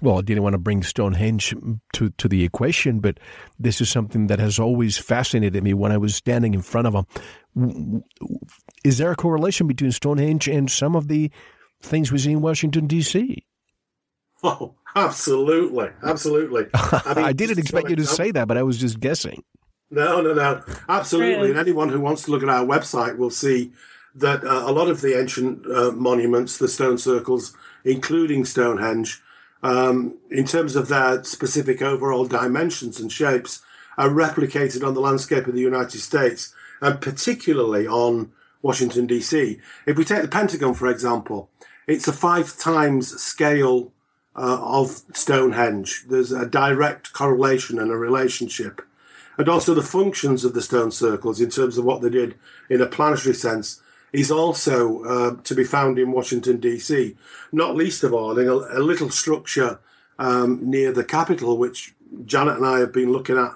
Well, 0.00 0.19
I 0.19 0.23
didn't 0.23 0.45
want 0.45 0.55
to 0.55 0.59
bring 0.59 0.83
Stonehenge 0.83 1.55
to, 1.95 2.11
to 2.11 2.29
the 2.29 2.45
equation, 2.45 3.00
but 3.00 3.19
this 3.59 3.81
is 3.81 3.91
something 3.91 4.29
that 4.29 4.38
has 4.38 4.59
always 4.59 4.97
fascinated 4.97 5.65
me 5.65 5.75
when 5.75 5.91
I 5.91 5.97
was 5.97 6.15
standing 6.15 6.55
in 6.55 6.62
front 6.62 6.87
of 6.87 7.07
them. 7.55 8.05
Is 8.85 8.99
there 8.99 9.11
a 9.11 9.17
correlation 9.17 9.67
between 9.67 9.91
Stonehenge 9.91 10.47
and 10.47 10.71
some 10.71 10.95
of 10.95 11.09
the 11.09 11.33
things 11.83 12.12
we 12.12 12.19
see 12.19 12.33
in 12.33 12.41
Washington, 12.41 12.87
D.C.? 12.87 13.45
Oh, 14.45 14.75
absolutely, 14.95 15.88
absolutely. 16.04 16.66
I, 16.75 17.14
mean, 17.16 17.25
I 17.25 17.33
didn't 17.33 17.59
expect 17.59 17.90
you 17.90 17.97
to 17.97 18.07
say 18.07 18.30
that, 18.30 18.47
but 18.47 18.57
I 18.57 18.62
was 18.62 18.78
just 18.78 19.00
guessing. 19.00 19.42
No, 19.90 20.21
no, 20.21 20.33
no, 20.33 20.62
absolutely. 20.88 21.50
And 21.50 21.59
anyone 21.59 21.88
who 21.88 22.00
wants 22.00 22.23
to 22.23 22.30
look 22.30 22.45
at 22.45 22.49
our 22.49 22.64
website 22.64 23.16
will 23.16 23.30
see 23.30 23.73
that 24.14 24.45
uh, 24.45 24.62
a 24.64 24.71
lot 24.71 24.88
of 24.88 25.00
the 25.00 25.18
ancient 25.18 25.66
uh, 25.66 25.90
monuments, 25.90 26.59
the 26.59 26.68
stone 26.68 26.99
circles, 26.99 27.57
including 27.85 28.45
Stonehenge, 28.45 29.21
um, 29.62 30.16
in 30.30 30.45
terms 30.45 30.76
of 30.76 30.88
their 30.88 31.25
specific 31.25 31.83
overall 31.83 32.25
dimensions 32.25 33.00
and 33.00 33.11
shapes, 33.11 33.62
are 33.97 34.09
replicated 34.09 34.87
on 34.87 34.95
the 34.95 35.00
landscape 35.00 35.47
of 35.47 35.54
the 35.54 35.61
United 35.61 36.00
States 36.00 36.54
and 36.80 37.00
particularly 37.00 37.87
on 37.87 38.33
Washington, 38.62 39.07
D.C. 39.07 39.59
If 39.87 39.97
we 39.97 40.04
take 40.04 40.23
the 40.23 40.28
Pentagon, 40.28 40.75
for 40.75 40.88
example, 40.88 41.50
it's 41.87 42.09
a 42.09 42.12
five 42.12 42.57
times 42.59 43.21
scale 43.21 43.92
uh, 44.38 44.59
of 44.62 45.02
Stonehenge. 45.12 46.04
There's 46.09 46.33
a 46.33 46.47
direct 46.47 47.12
correlation 47.12 47.78
and 47.78 47.90
a 47.90 47.97
relationship. 47.97 48.83
And 49.37 49.49
also 49.49 49.75
the 49.75 49.83
functions 49.83 50.45
of 50.45 50.54
the 50.54 50.62
stone 50.62 50.90
circles 50.90 51.40
in 51.40 51.50
terms 51.50 51.78
of 51.78 51.85
what 51.85 52.02
they 52.02 52.11
did 52.11 52.37
in 52.68 52.80
a 52.80 52.87
planetary 52.87 53.35
sense 53.35 53.83
is 54.12 54.30
also 54.30 55.04
uh, 55.04 55.37
to 55.42 55.54
be 55.54 55.64
found 55.64 55.99
in 55.99 56.12
Washington, 56.12 56.59
D.C., 56.59 57.16
not 57.52 57.76
least 57.76 58.02
of 58.04 58.14
all 58.14 58.38
in 58.38 58.49
a, 58.49 58.54
a 58.54 58.80
little 58.80 59.11
structure 59.11 59.80
um, 60.18 60.59
near 60.62 60.92
the 60.92 61.04
Capitol, 61.04 61.59
which 61.59 61.95
Janet 62.25 62.57
and 62.57 62.66
I 62.66 62.78
have 62.78 62.92
been 62.92 63.12
looking 63.12 63.37
at 63.37 63.52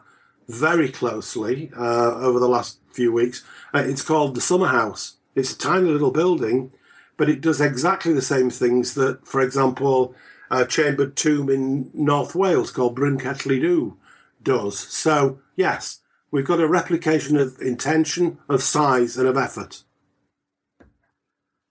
very 0.48 0.90
closely 0.90 1.70
uh, 1.76 2.14
over 2.16 2.38
the 2.38 2.48
last 2.48 2.78
few 2.92 3.12
weeks. 3.12 3.42
Uh, 3.74 3.82
it's 3.86 4.02
called 4.02 4.34
the 4.34 4.40
Summer 4.40 4.68
House. 4.68 5.16
It's 5.34 5.52
a 5.52 5.58
tiny 5.58 5.88
little 5.88 6.10
building, 6.10 6.72
but 7.16 7.30
it 7.30 7.40
does 7.40 7.60
exactly 7.60 8.12
the 8.12 8.22
same 8.22 8.50
things 8.50 8.94
that, 8.94 9.26
for 9.26 9.40
example, 9.40 10.14
a 10.52 10.66
chambered 10.66 11.16
tomb 11.16 11.48
in 11.48 11.90
North 11.94 12.34
Wales 12.34 12.70
called 12.70 12.94
Bryn 12.94 13.18
Celli 13.18 13.96
does. 14.42 14.78
So, 14.78 15.40
yes, 15.56 16.00
we've 16.30 16.44
got 16.44 16.60
a 16.60 16.68
replication 16.68 17.38
of 17.38 17.58
intention, 17.60 18.38
of 18.48 18.62
size, 18.62 19.16
and 19.16 19.26
of 19.26 19.38
effort. 19.38 19.82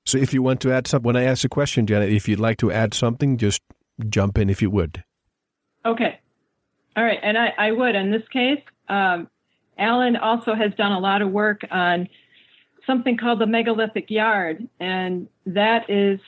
So, 0.06 0.18
if 0.18 0.34
you 0.34 0.42
want 0.42 0.62
to 0.62 0.72
add 0.74 0.88
something, 0.88 1.06
when 1.06 1.16
I 1.16 1.24
ask 1.24 1.46
a 1.46 1.50
question, 1.50 1.86
Janet, 1.86 2.10
if 2.10 2.28
you'd 2.28 2.40
like 2.40 2.58
to 2.58 2.72
add 2.72 2.96
something, 2.96 3.38
just 3.38 3.62
jump 4.10 4.40
in 4.40 4.50
if 4.50 4.62
you 4.62 4.72
would. 4.72 5.04
Okay. 5.86 6.20
All 6.98 7.04
right. 7.04 7.20
And 7.22 7.38
I, 7.38 7.54
I 7.58 7.72
would 7.72 7.96
in 7.96 8.12
this 8.12 8.28
case. 8.30 8.62
Um, 8.90 9.30
Alan 9.78 10.16
also 10.16 10.54
has 10.54 10.74
done 10.76 10.92
a 10.92 11.00
lot 11.00 11.22
of 11.22 11.32
work 11.32 11.62
on 11.72 12.10
something 12.86 13.16
called 13.16 13.40
the 13.40 13.48
megalithic 13.48 14.10
yard, 14.10 14.68
and 14.80 15.28
that 15.46 15.90
is 15.90 16.20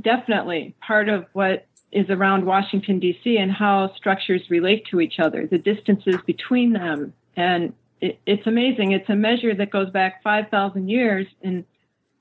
definitely 0.00 0.74
part 0.86 1.08
of 1.08 1.26
what 1.32 1.66
is 1.92 2.08
around 2.08 2.46
Washington, 2.46 2.98
D.C., 2.98 3.36
and 3.36 3.52
how 3.52 3.92
structures 3.94 4.42
relate 4.48 4.86
to 4.90 5.00
each 5.00 5.18
other, 5.18 5.46
the 5.46 5.58
distances 5.58 6.16
between 6.26 6.72
them. 6.72 7.12
And 7.36 7.74
it, 8.00 8.18
it's 8.26 8.46
amazing. 8.46 8.92
It's 8.92 9.08
a 9.08 9.14
measure 9.14 9.54
that 9.54 9.70
goes 9.70 9.90
back 9.90 10.22
5,000 10.22 10.88
years 10.88 11.26
and 11.42 11.64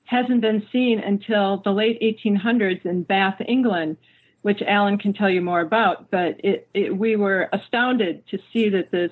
hasn't 0.06 0.42
been 0.42 0.68
seen 0.72 1.00
until 1.00 1.62
the 1.64 1.72
late 1.72 2.00
1800s 2.02 2.86
in 2.86 3.04
Bath, 3.04 3.42
England, 3.48 3.98
which 4.42 4.62
Alan 4.62 4.98
can 4.98 5.14
tell 5.14 5.30
you 5.30 5.42
more 5.42 5.62
about. 5.62 6.12
But 6.12 6.42
it, 6.44 6.68
it, 6.74 6.98
we 6.98 7.16
were 7.16 7.50
astounded 7.54 8.28
to 8.28 8.40
see 8.52 8.70
that 8.70 8.92
this 8.92 9.12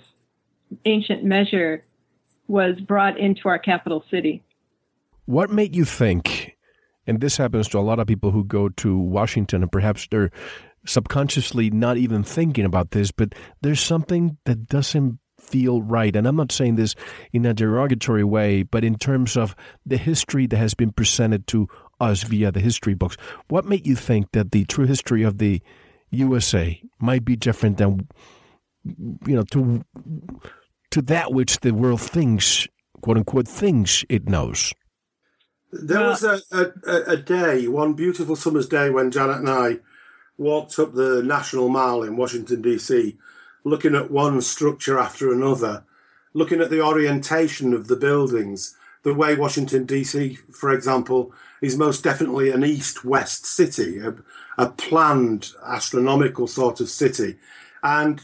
ancient 0.85 1.23
measure 1.23 1.83
was 2.47 2.79
brought 2.81 3.17
into 3.17 3.47
our 3.47 3.59
capital 3.59 4.03
city. 4.11 4.43
What 5.25 5.51
made 5.51 5.75
you 5.75 5.85
think, 5.85 6.38
and 7.09 7.21
this 7.21 7.37
happens 7.37 7.67
to 7.69 7.79
a 7.79 7.81
lot 7.81 7.99
of 7.99 8.07
people 8.07 8.31
who 8.31 8.43
go 8.43 8.69
to 8.69 8.97
Washington 8.97 9.63
and 9.63 9.71
perhaps 9.71 10.07
they're 10.09 10.31
subconsciously 10.85 11.69
not 11.69 11.97
even 11.97 12.23
thinking 12.23 12.65
about 12.65 12.91
this, 12.91 13.11
but 13.11 13.33
there's 13.61 13.81
something 13.81 14.37
that 14.45 14.67
doesn't 14.67 15.19
feel 15.39 15.81
right. 15.81 16.15
And 16.15 16.27
I'm 16.27 16.35
not 16.35 16.51
saying 16.51 16.75
this 16.75 16.95
in 17.33 17.45
a 17.45 17.53
derogatory 17.53 18.23
way, 18.23 18.63
but 18.63 18.83
in 18.83 18.95
terms 18.95 19.35
of 19.35 19.55
the 19.85 19.97
history 19.97 20.45
that 20.47 20.57
has 20.57 20.73
been 20.73 20.91
presented 20.91 21.47
to 21.47 21.67
us 21.99 22.23
via 22.23 22.51
the 22.51 22.59
history 22.59 22.93
books. 22.93 23.17
What 23.47 23.65
made 23.65 23.87
you 23.87 23.95
think 23.95 24.31
that 24.33 24.51
the 24.51 24.65
true 24.65 24.85
history 24.85 25.23
of 25.23 25.37
the 25.37 25.61
USA 26.11 26.81
might 26.99 27.25
be 27.25 27.35
different 27.35 27.77
than, 27.77 28.07
you 29.25 29.35
know, 29.35 29.43
to 29.43 29.83
to 30.91 31.01
that 31.03 31.33
which 31.33 31.59
the 31.59 31.71
world 31.71 32.01
thinks, 32.01 32.67
quote 33.01 33.17
unquote, 33.17 33.47
thinks 33.47 34.03
it 34.09 34.27
knows. 34.27 34.73
There 35.71 36.03
uh, 36.03 36.09
was 36.09 36.23
a, 36.23 36.41
a, 36.51 37.11
a, 37.11 37.17
day, 37.17 37.67
one 37.67 37.93
beautiful 37.93 38.35
summer's 38.35 38.67
day, 38.67 38.89
when 38.89 39.11
Janet 39.11 39.37
and 39.37 39.49
I 39.49 39.79
walked 40.37 40.79
up 40.79 40.93
the 40.93 41.21
National 41.21 41.69
Mall 41.69 42.03
in 42.03 42.17
Washington, 42.17 42.61
D.C., 42.61 43.17
looking 43.63 43.93
at 43.93 44.09
one 44.09 44.41
structure 44.41 44.97
after 44.97 45.31
another, 45.31 45.83
looking 46.33 46.61
at 46.61 46.69
the 46.69 46.81
orientation 46.81 47.73
of 47.73 47.87
the 47.87 47.95
buildings, 47.95 48.75
the 49.03 49.13
way 49.13 49.35
Washington, 49.35 49.85
D.C., 49.85 50.35
for 50.51 50.71
example, 50.71 51.33
is 51.61 51.77
most 51.77 52.03
definitely 52.03 52.49
an 52.49 52.63
east 52.63 53.05
west 53.05 53.45
city, 53.45 53.99
a, 53.99 54.15
a 54.57 54.69
planned 54.71 55.51
astronomical 55.65 56.47
sort 56.47 56.79
of 56.79 56.89
city. 56.89 57.37
And 57.83 58.21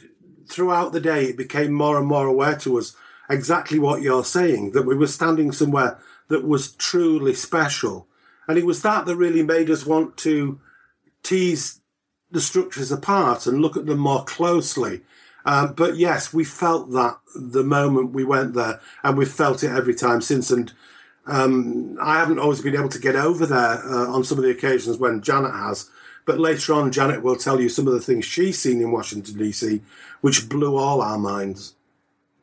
throughout 0.48 0.94
the 0.94 1.00
day, 1.00 1.25
it 1.25 1.38
became 1.38 1.74
more 1.74 1.98
and 1.98 2.08
more 2.08 2.28
aware 2.28 2.56
to 2.58 2.78
us 2.80 2.96
exactly 3.29 3.79
what 3.79 4.01
you're 4.01 4.25
saying 4.25 4.72
that 4.72 4.86
we 4.86 4.96
were 4.96 5.08
standing 5.08 5.51
somewhere 5.51 6.00
that 6.27 6.48
was 6.48 6.72
truly 6.74 7.34
special. 7.34 8.08
And 8.48 8.58
it 8.58 8.65
was 8.65 8.82
that 8.82 9.05
that 9.05 9.15
really 9.15 9.44
made 9.44 9.70
us 9.70 9.86
want 9.86 10.17
to 10.17 10.60
tease 11.24 11.82
the 12.32 12.41
structures 12.41 12.91
apart 12.91 13.48
and 13.48 13.62
look 13.62 13.77
at 13.77 13.86
them 13.86 14.00
more 14.00 14.24
closely. 14.25 15.01
Um, 15.46 15.74
but 15.74 15.96
yes, 15.96 16.34
we 16.34 16.44
felt 16.44 16.91
that 16.91 17.20
the 17.36 17.63
moment 17.63 18.13
we 18.13 18.24
went 18.24 18.53
there, 18.53 18.79
and 19.03 19.17
we've 19.17 19.32
felt 19.32 19.63
it 19.63 19.72
every 19.72 19.94
time 19.94 20.22
since. 20.22 20.50
And 20.50 20.74
um, 21.27 21.98
I 22.01 22.17
haven't 22.17 22.39
always 22.39 22.62
been 22.62 22.75
able 22.75 22.89
to 22.89 23.00
get 23.00 23.15
over 23.15 23.46
there 23.46 23.84
uh, 23.86 24.08
on 24.08 24.24
some 24.24 24.39
of 24.39 24.44
the 24.44 24.50
occasions 24.50 24.98
when 24.98 25.22
Janet 25.22 25.53
has. 25.53 25.89
But 26.25 26.39
later 26.39 26.74
on, 26.74 26.91
Janet 26.91 27.22
will 27.22 27.36
tell 27.36 27.62
you 27.62 27.70
some 27.70 27.88
of 27.88 27.94
the 27.94 28.01
things 28.01 28.25
she's 28.25 28.60
seen 28.60 28.82
in 28.82 28.91
Washington, 28.91 29.38
D.C., 29.38 29.82
which 30.22 30.50
blew 30.50 30.75
all 30.75 31.01
our 31.01 31.20
minds. 31.20 31.75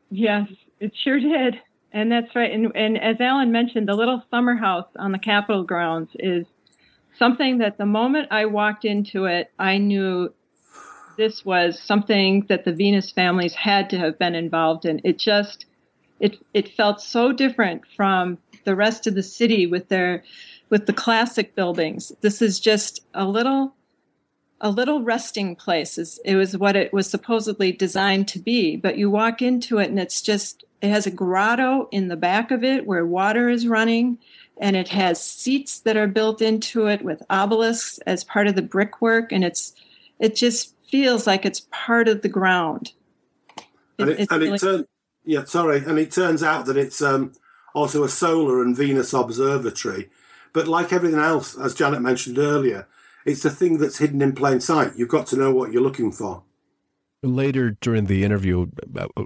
Yes, 0.08 0.48
it 0.82 0.92
sure 1.02 1.20
did. 1.20 1.60
And 1.92 2.10
that's 2.10 2.34
right. 2.34 2.50
And, 2.50 2.72
and 2.74 3.00
as 3.00 3.20
Alan 3.20 3.52
mentioned, 3.52 3.86
the 3.86 3.94
little 3.94 4.22
summer 4.30 4.56
house 4.56 4.88
on 4.96 5.12
the 5.12 5.18
Capitol 5.18 5.62
grounds 5.62 6.10
is 6.18 6.46
something 7.18 7.58
that 7.58 7.78
the 7.78 7.86
moment 7.86 8.28
I 8.30 8.46
walked 8.46 8.84
into 8.84 9.26
it, 9.26 9.50
I 9.58 9.78
knew 9.78 10.32
this 11.16 11.44
was 11.44 11.78
something 11.78 12.46
that 12.48 12.64
the 12.64 12.72
Venus 12.72 13.10
families 13.10 13.54
had 13.54 13.90
to 13.90 13.98
have 13.98 14.18
been 14.18 14.34
involved 14.34 14.86
in. 14.86 15.00
It 15.04 15.18
just, 15.18 15.66
it, 16.18 16.38
it 16.54 16.74
felt 16.74 17.00
so 17.00 17.32
different 17.32 17.82
from 17.94 18.38
the 18.64 18.74
rest 18.74 19.06
of 19.06 19.14
the 19.14 19.22
city 19.22 19.66
with 19.66 19.88
their 19.88 20.24
with 20.70 20.86
the 20.86 20.92
classic 20.92 21.54
buildings. 21.54 22.12
This 22.22 22.40
is 22.40 22.58
just 22.58 23.04
a 23.12 23.26
little 23.26 23.74
a 24.62 24.70
little 24.70 25.02
resting 25.02 25.54
place. 25.54 26.18
It 26.24 26.36
was 26.36 26.56
what 26.56 26.76
it 26.76 26.92
was 26.92 27.10
supposedly 27.10 27.72
designed 27.72 28.28
to 28.28 28.38
be, 28.38 28.76
but 28.76 28.96
you 28.96 29.10
walk 29.10 29.42
into 29.42 29.78
it 29.78 29.90
and 29.90 29.98
it's 29.98 30.22
just 30.22 30.64
it 30.82 30.90
has 30.90 31.06
a 31.06 31.10
grotto 31.10 31.88
in 31.90 32.08
the 32.08 32.16
back 32.16 32.50
of 32.50 32.64
it 32.64 32.86
where 32.86 33.06
water 33.06 33.48
is 33.48 33.66
running 33.66 34.18
and 34.60 34.76
it 34.76 34.88
has 34.88 35.22
seats 35.22 35.80
that 35.80 35.96
are 35.96 36.06
built 36.06 36.42
into 36.42 36.86
it 36.86 37.02
with 37.02 37.22
obelisks 37.30 37.98
as 38.06 38.24
part 38.24 38.46
of 38.46 38.54
the 38.54 38.62
brickwork 38.62 39.32
and 39.32 39.44
it's 39.44 39.72
it 40.18 40.36
just 40.36 40.76
feels 40.88 41.26
like 41.26 41.46
it's 41.46 41.66
part 41.70 42.06
of 42.06 42.22
the 42.22 42.28
ground. 42.28 42.92
It, 43.56 43.64
and 43.98 44.10
it, 44.10 44.30
and 44.30 44.42
really- 44.42 44.54
it 44.54 44.60
turn, 44.60 44.86
yeah, 45.24 45.44
sorry, 45.44 45.78
and 45.78 45.98
it 45.98 46.10
turns 46.10 46.42
out 46.42 46.66
that 46.66 46.76
it's 46.76 47.00
um, 47.00 47.32
also 47.74 48.04
a 48.04 48.08
solar 48.08 48.60
and 48.62 48.76
Venus 48.76 49.12
observatory 49.12 50.10
but 50.52 50.68
like 50.68 50.92
everything 50.92 51.18
else, 51.18 51.56
as 51.56 51.74
Janet 51.74 52.02
mentioned 52.02 52.38
earlier, 52.38 52.86
it's 53.24 53.44
a 53.44 53.50
thing 53.50 53.78
that's 53.78 53.98
hidden 53.98 54.20
in 54.20 54.34
plain 54.34 54.60
sight. 54.60 54.92
You've 54.96 55.08
got 55.08 55.26
to 55.28 55.36
know 55.36 55.52
what 55.52 55.72
you're 55.72 55.82
looking 55.82 56.12
for. 56.12 56.42
Later 57.22 57.76
during 57.80 58.06
the 58.06 58.24
interview, 58.24 58.66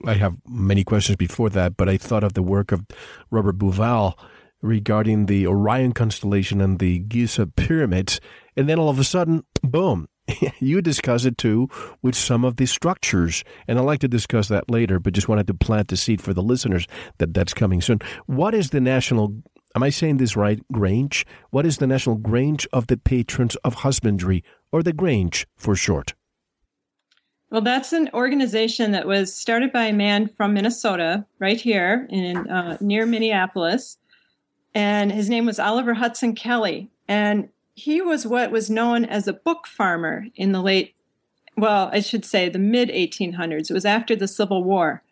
I 0.07 0.15
have 0.15 0.37
many 0.47 0.85
questions 0.85 1.17
before 1.17 1.49
that, 1.51 1.77
but 1.77 1.89
I 1.89 1.97
thought 1.97 2.25
of 2.25 2.35
the 2.35 2.43
work 2.43 2.71
of 2.73 2.85
Robert 3.31 3.59
Bauval 3.59 4.19
regarding 4.63 5.27
the 5.27 5.47
Orion 5.47 5.93
constellation 5.93 6.61
and 6.61 6.79
the 6.79 6.99
Giza 6.99 7.47
pyramids. 7.47 8.21
And 8.57 8.69
then 8.69 8.79
all 8.79 8.89
of 8.89 8.99
a 8.99 9.05
sudden, 9.05 9.45
boom, 9.63 10.09
you 10.59 10.83
discuss 10.83 11.25
it 11.25 11.39
too 11.39 11.69
with 12.03 12.15
some 12.15 12.45
of 12.45 12.57
the 12.57 12.67
structures. 12.67 13.45
And 13.69 13.79
I'd 13.79 13.85
like 13.85 14.01
to 14.01 14.09
discuss 14.09 14.49
that 14.49 14.71
later, 14.71 14.99
but 14.99 15.15
just 15.15 15.29
wanted 15.29 15.47
to 15.47 15.55
plant 15.55 15.89
the 15.89 15.97
seed 15.97 16.21
for 16.21 16.35
the 16.35 16.43
listeners 16.43 16.87
that 17.19 17.33
that's 17.33 17.55
coming 17.55 17.81
soon. 17.81 18.01
What 18.27 18.55
is 18.55 18.71
the 18.71 18.81
National 18.81 19.43
Am 19.75 19.83
I 19.83 19.91
saying 19.91 20.17
this 20.17 20.37
right? 20.37 20.59
Grange? 20.73 21.27
What 21.51 21.67
is 21.67 21.77
the 21.77 21.87
National 21.87 22.17
Grange 22.17 22.67
of 22.73 22.87
the 22.87 22.97
Patrons 22.97 23.57
of 23.57 23.75
Husbandry, 23.75 24.43
or 24.73 24.83
the 24.83 24.95
Grange 24.95 25.47
for 25.55 25.77
short? 25.77 26.15
Well, 27.51 27.61
that's 27.61 27.93
an 27.93 28.11
organization 28.13 28.93
that 28.93 29.07
was 29.07 29.35
started 29.35 29.73
by 29.73 29.85
a 29.85 29.93
man 29.93 30.29
from 30.29 30.53
Minnesota, 30.53 31.25
right 31.39 31.61
here 31.61 32.09
in 32.11 32.49
uh, 32.51 32.77
near 32.81 33.07
Minneapolis, 33.07 33.99
and 34.75 35.13
his 35.13 35.31
name 35.31 35.47
was 35.47 35.59
Oliver 35.59 35.95
Hudson 35.95 36.35
Kelley. 36.35 36.91
And 37.09 37.49
he 37.75 38.01
was 38.03 38.27
what 38.27 38.51
was 38.51 38.69
known 38.69 39.05
as 39.05 39.29
a 39.29 39.33
book 39.33 39.67
farmer 39.67 40.27
in 40.35 40.53
the 40.53 40.61
late, 40.61 40.95
well, 41.57 41.89
I 41.93 42.01
should 42.01 42.25
say 42.25 42.49
the 42.49 42.59
mid 42.59 42.89
1800s. 42.89 43.71
It 43.71 43.75
was 43.75 43.87
after 43.87 44.17
the 44.17 44.29
Civil 44.29 44.65
War. 44.65 45.03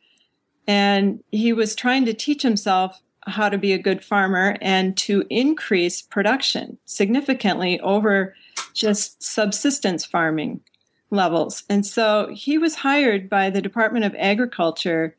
And 0.66 1.22
he 1.30 1.52
was 1.52 1.74
trying 1.74 2.04
to 2.06 2.14
teach 2.14 2.42
himself 2.42 3.00
how 3.26 3.48
to 3.48 3.58
be 3.58 3.72
a 3.72 3.78
good 3.78 4.04
farmer 4.04 4.56
and 4.60 4.96
to 4.98 5.24
increase 5.30 6.02
production 6.02 6.78
significantly 6.84 7.80
over 7.80 8.34
just 8.74 9.22
subsistence 9.22 10.04
farming 10.04 10.60
levels. 11.14 11.64
And 11.68 11.86
so 11.86 12.28
he 12.32 12.58
was 12.58 12.76
hired 12.76 13.28
by 13.28 13.50
the 13.50 13.62
Department 13.62 14.04
of 14.04 14.14
Agriculture 14.18 15.16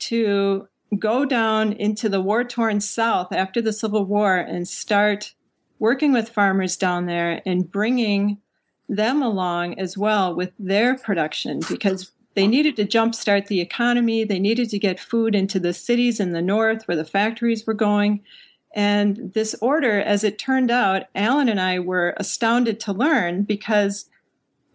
to 0.00 0.68
go 0.98 1.24
down 1.24 1.72
into 1.72 2.08
the 2.08 2.20
war 2.20 2.44
torn 2.44 2.80
South 2.80 3.32
after 3.32 3.60
the 3.60 3.72
Civil 3.72 4.04
War 4.04 4.36
and 4.36 4.66
start 4.66 5.34
working 5.78 6.12
with 6.12 6.28
farmers 6.28 6.76
down 6.76 7.06
there 7.06 7.42
and 7.46 7.70
bringing 7.70 8.38
them 8.88 9.22
along 9.22 9.78
as 9.78 9.98
well 9.98 10.34
with 10.34 10.52
their 10.58 10.96
production 10.96 11.60
because 11.68 12.10
they 12.34 12.46
needed 12.46 12.76
to 12.76 12.86
jumpstart 12.86 13.48
the 13.48 13.60
economy. 13.60 14.24
They 14.24 14.38
needed 14.38 14.70
to 14.70 14.78
get 14.78 15.00
food 15.00 15.34
into 15.34 15.60
the 15.60 15.74
cities 15.74 16.20
in 16.20 16.32
the 16.32 16.42
north 16.42 16.86
where 16.86 16.96
the 16.96 17.04
factories 17.04 17.66
were 17.66 17.74
going. 17.74 18.22
And 18.74 19.32
this 19.34 19.54
order, 19.60 20.00
as 20.00 20.24
it 20.24 20.38
turned 20.38 20.70
out, 20.70 21.06
Alan 21.14 21.48
and 21.48 21.60
I 21.60 21.80
were 21.80 22.14
astounded 22.16 22.80
to 22.80 22.92
learn 22.92 23.42
because 23.42 24.08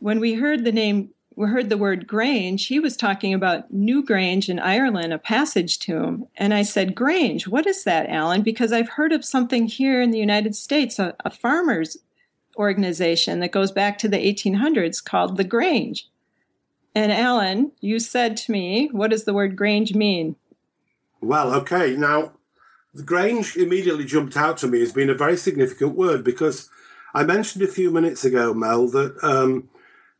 when 0.03 0.19
we 0.19 0.33
heard 0.33 0.65
the 0.65 0.71
name, 0.73 1.11
we 1.37 1.47
heard 1.47 1.69
the 1.69 1.77
word 1.77 2.07
Grange, 2.07 2.65
he 2.65 2.77
was 2.77 2.97
talking 2.97 3.33
about 3.33 3.71
New 3.71 4.03
Grange 4.03 4.49
in 4.49 4.59
Ireland, 4.59 5.13
a 5.13 5.17
passage 5.17 5.79
tomb. 5.79 6.27
And 6.35 6.53
I 6.53 6.63
said, 6.63 6.93
Grange, 6.93 7.47
what 7.47 7.65
is 7.65 7.85
that, 7.85 8.09
Alan? 8.09 8.41
Because 8.41 8.73
I've 8.73 8.89
heard 8.89 9.13
of 9.13 9.23
something 9.23 9.65
here 9.65 10.01
in 10.01 10.11
the 10.11 10.19
United 10.19 10.57
States, 10.57 10.99
a, 10.99 11.15
a 11.23 11.29
farmers 11.29 11.95
organization 12.57 13.39
that 13.39 13.53
goes 13.53 13.71
back 13.71 13.97
to 13.99 14.09
the 14.09 14.17
1800s 14.17 15.01
called 15.01 15.37
the 15.37 15.45
Grange. 15.45 16.09
And 16.93 17.09
Alan, 17.09 17.71
you 17.79 17.97
said 17.97 18.35
to 18.37 18.51
me, 18.51 18.89
what 18.91 19.11
does 19.11 19.23
the 19.23 19.33
word 19.33 19.55
Grange 19.55 19.95
mean? 19.95 20.35
Well, 21.21 21.53
okay. 21.53 21.95
Now, 21.95 22.33
the 22.93 23.03
Grange 23.03 23.55
immediately 23.55 24.03
jumped 24.03 24.35
out 24.35 24.57
to 24.57 24.67
me 24.67 24.81
as 24.81 24.91
being 24.91 25.09
a 25.09 25.13
very 25.13 25.37
significant 25.37 25.95
word 25.95 26.25
because 26.25 26.69
I 27.13 27.23
mentioned 27.23 27.63
a 27.63 27.67
few 27.67 27.89
minutes 27.89 28.25
ago, 28.25 28.53
Mel, 28.53 28.89
that 28.89 29.15
um, 29.23 29.69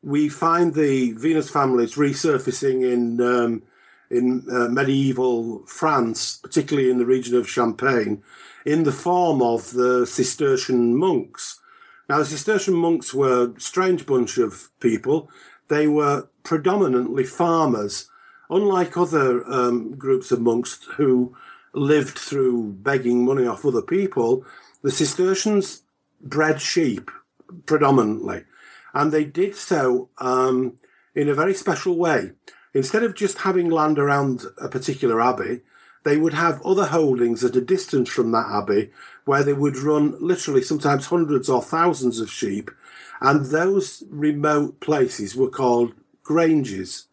we 0.04 0.30
find 0.30 0.74
the 0.74 1.14
Venus 1.14 1.50
families 1.50 1.96
resurfacing 1.96 2.84
in 2.84 3.22
um, 3.22 3.64
in 4.10 4.46
uh, 4.52 4.68
medieval 4.68 5.66
France, 5.66 6.38
particularly 6.38 6.92
in 6.92 7.00
the 7.00 7.06
region 7.06 7.36
of 7.36 7.50
Champagne, 7.50 8.22
in 8.66 8.84
the 8.84 8.92
form 8.92 9.42
of 9.42 9.72
the 9.72 10.06
Cistercian 10.06 10.96
monks. 10.96 11.60
Now, 12.08 12.20
the 12.20 12.26
Cistercian 12.26 12.76
monks 12.76 13.14
were 13.14 13.48
a 13.48 13.60
strange 13.60 14.06
bunch 14.06 14.38
of 14.38 14.70
people. 14.80 15.32
They 15.70 15.88
were 15.88 16.28
predominantly 16.44 17.24
farmers, 17.24 18.10
unlike 18.50 18.98
other 18.98 19.50
um, 19.52 19.96
groups 19.96 20.32
of 20.32 20.42
monks 20.42 20.86
who 20.98 21.36
lived 21.74 22.20
through 22.20 22.74
begging 22.74 23.26
money 23.26 23.48
off 23.48 23.66
other 23.66 23.82
people. 23.82 24.46
The 24.84 24.92
Cistercians 24.92 25.82
bred 26.22 26.62
sheep 26.62 27.10
predominantly, 27.66 28.44
and 28.94 29.12
they 29.12 29.26
did 29.26 29.56
so 29.56 30.10
um, 30.20 30.78
in 31.16 31.30
a 31.30 31.34
very 31.34 31.54
special 31.54 31.98
way. 31.98 32.32
Instead 32.74 33.04
of 33.04 33.16
just 33.16 33.40
having 33.40 33.70
land 33.70 34.00
around 34.00 34.46
a 34.58 34.68
particular 34.68 35.22
abbey, 35.22 35.62
they 36.04 36.18
would 36.18 36.34
have 36.34 36.62
other 36.66 36.86
holdings 36.86 37.44
at 37.44 37.56
a 37.56 37.62
distance 37.62 38.10
from 38.10 38.32
that 38.32 38.48
abbey 38.50 38.92
where 39.26 39.44
they 39.44 39.54
would 39.54 39.78
run 39.78 40.16
literally 40.20 40.62
sometimes 40.62 41.06
hundreds 41.08 41.50
or 41.50 41.62
thousands 41.62 42.20
of 42.20 42.30
sheep. 42.30 42.70
And 43.22 43.46
those 43.46 44.04
remote 44.10 44.80
places 44.80 45.36
were 45.36 45.50
called 45.50 45.94
granges. 46.24 47.08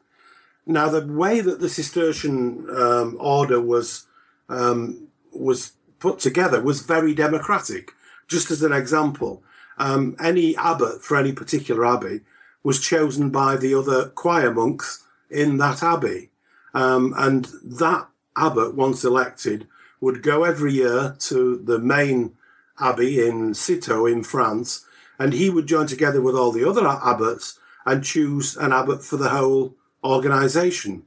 Now, 0.67 0.89
the 0.89 1.07
way 1.07 1.41
that 1.41 1.61
the 1.61 1.69
Cistercian 1.69 2.67
um, 2.71 3.17
order 3.21 3.61
was 3.61 4.07
um, 4.49 5.09
was 5.33 5.73
put 6.01 6.19
together 6.19 6.61
was 6.61 6.81
very 6.81 7.15
democratic. 7.15 7.93
Just 8.27 8.51
as 8.51 8.63
an 8.63 8.73
example, 8.73 9.43
um, 9.81 10.15
any 10.23 10.55
abbot 10.57 11.03
for 11.03 11.17
any 11.17 11.33
particular 11.33 11.87
abbey 11.87 12.21
was 12.63 12.81
chosen 12.81 13.31
by 13.31 13.57
the 13.57 13.75
other 13.75 14.11
choir 14.11 14.53
monks 14.53 15.05
in 15.31 15.57
that 15.57 15.83
abbey, 15.83 16.29
um, 16.75 17.15
and 17.17 17.47
that 17.65 18.07
abbot, 18.37 18.75
once 18.75 19.03
elected, 19.03 19.67
would 20.01 20.23
go 20.23 20.45
every 20.45 20.75
year 20.75 21.17
to 21.19 21.57
the 21.65 21.79
main 21.79 22.35
abbey 22.79 23.27
in 23.27 23.55
Citeaux 23.55 24.07
in 24.07 24.23
France, 24.23 24.85
and 25.19 25.33
he 25.33 25.49
would 25.49 25.67
join 25.67 25.87
together 25.87 26.21
with 26.21 26.35
all 26.35 26.53
the 26.53 26.69
other 26.69 26.87
abbots 26.87 27.59
and 27.87 28.05
choose 28.05 28.57
an 28.57 28.73
abbot 28.73 29.03
for 29.03 29.17
the 29.17 29.31
whole 29.31 29.75
organisation. 30.05 31.05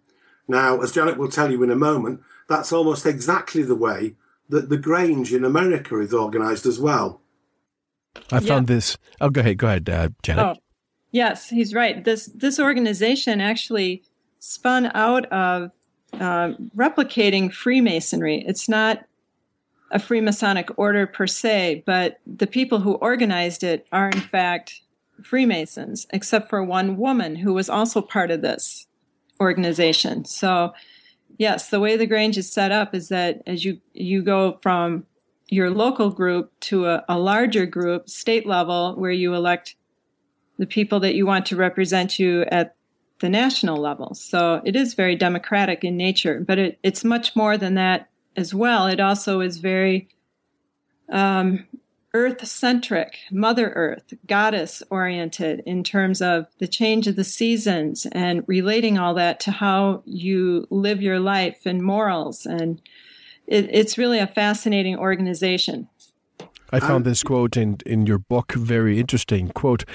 Now, 0.47 0.81
as 0.81 0.91
Janet 0.91 1.17
will 1.17 1.29
tell 1.29 1.51
you 1.51 1.61
in 1.63 1.71
a 1.71 1.75
moment, 1.75 2.21
that's 2.49 2.73
almost 2.73 3.05
exactly 3.05 3.61
the 3.61 3.75
way 3.75 4.15
that 4.49 4.69
the 4.69 4.77
Grange 4.77 5.31
in 5.31 5.45
America 5.45 5.99
is 5.99 6.13
organised 6.13 6.65
as 6.65 6.79
well. 6.79 7.21
I 8.31 8.39
found 8.39 8.69
yeah. 8.69 8.75
this. 8.75 8.97
Oh, 9.21 9.29
go 9.29 9.41
ahead, 9.41 9.57
go 9.57 9.67
ahead, 9.67 9.89
uh, 9.89 10.09
Janet. 10.21 10.45
Oh, 10.45 10.55
yes, 11.11 11.49
he's 11.49 11.73
right. 11.73 12.03
This 12.03 12.27
this 12.27 12.59
organization 12.59 13.41
actually 13.41 14.03
spun 14.39 14.91
out 14.93 15.25
of 15.27 15.71
uh, 16.13 16.53
replicating 16.75 17.51
Freemasonry. 17.51 18.43
It's 18.45 18.69
not 18.69 19.05
a 19.91 19.99
Freemasonic 19.99 20.73
order 20.75 21.05
per 21.05 21.27
se, 21.27 21.83
but 21.85 22.19
the 22.25 22.47
people 22.47 22.79
who 22.79 22.95
organized 22.95 23.63
it 23.63 23.87
are 23.91 24.09
in 24.09 24.19
fact 24.19 24.81
Freemasons, 25.21 26.07
except 26.11 26.49
for 26.49 26.63
one 26.63 26.97
woman 26.97 27.37
who 27.37 27.53
was 27.53 27.69
also 27.69 28.01
part 28.01 28.31
of 28.31 28.41
this 28.41 28.87
organization. 29.39 30.25
So, 30.25 30.73
yes, 31.37 31.69
the 31.69 31.79
way 31.79 31.95
the 31.95 32.07
Grange 32.07 32.37
is 32.37 32.51
set 32.51 32.71
up 32.71 32.95
is 32.95 33.09
that 33.09 33.41
as 33.45 33.63
you 33.63 33.79
you 33.93 34.23
go 34.23 34.59
from 34.61 35.05
your 35.47 35.69
local 35.69 36.09
group 36.09 36.51
to 36.61 36.87
a, 36.87 37.03
a 37.09 37.19
larger 37.19 37.65
group, 37.65 38.09
state 38.09 38.45
level, 38.45 38.95
where 38.95 39.11
you 39.11 39.33
elect 39.33 39.75
the 40.57 40.65
people 40.65 40.99
that 41.01 41.15
you 41.15 41.25
want 41.25 41.45
to 41.47 41.55
represent 41.55 42.19
you 42.19 42.43
at 42.43 42.75
the 43.19 43.29
national 43.29 43.77
level. 43.77 44.13
So 44.13 44.61
it 44.65 44.75
is 44.75 44.93
very 44.93 45.15
democratic 45.15 45.83
in 45.83 45.97
nature, 45.97 46.43
but 46.45 46.59
it, 46.59 46.79
it's 46.83 47.03
much 47.03 47.35
more 47.35 47.57
than 47.57 47.75
that 47.75 48.09
as 48.35 48.53
well. 48.53 48.87
It 48.87 48.99
also 48.99 49.39
is 49.39 49.57
very 49.57 50.09
um, 51.09 51.65
earth 52.13 52.45
centric, 52.45 53.17
Mother 53.31 53.69
Earth, 53.69 54.13
goddess 54.27 54.83
oriented 54.89 55.61
in 55.65 55.83
terms 55.83 56.21
of 56.21 56.47
the 56.59 56.67
change 56.67 57.07
of 57.07 57.15
the 57.15 57.23
seasons 57.23 58.05
and 58.11 58.43
relating 58.47 58.99
all 58.99 59.13
that 59.15 59.39
to 59.41 59.51
how 59.51 60.03
you 60.05 60.67
live 60.69 61.01
your 61.01 61.19
life 61.19 61.65
and 61.65 61.81
morals. 61.81 62.45
And 62.45 62.81
it, 63.47 63.69
it's 63.71 63.97
really 63.97 64.19
a 64.19 64.27
fascinating 64.27 64.97
organization. 64.97 65.89
I 66.71 66.79
found 66.79 67.05
this 67.05 67.21
quote 67.21 67.55
in, 67.55 67.77
in 67.85 68.07
your 68.07 68.17
book 68.17 68.53
very 68.53 68.99
interesting. 68.99 69.49
Quote, 69.49 69.85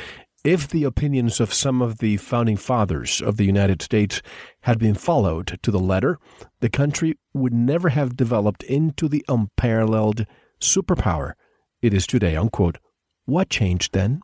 if 0.45 0.69
the 0.69 0.85
opinions 0.85 1.41
of 1.41 1.53
some 1.53 1.83
of 1.83 1.99
the 1.99 2.17
founding 2.19 2.57
fathers 2.57 3.21
of 3.21 3.37
the 3.37 3.45
United 3.45 3.83
States 3.83 4.23
had 4.61 4.79
been 4.79 4.95
followed 4.95 5.59
to 5.63 5.71
the 5.73 5.81
letter, 5.81 6.19
the 6.61 6.71
country 6.71 7.19
would 7.35 7.53
never 7.53 7.89
have 7.89 8.17
developed 8.17 8.63
into 8.63 9.09
the 9.09 9.25
unparalleled 9.29 10.25
superpower 10.61 11.33
it 11.81 11.95
is 11.95 12.07
today, 12.07 12.37
unquote. 12.37 12.79
What 13.25 13.51
changed 13.51 13.93
then? 13.93 14.21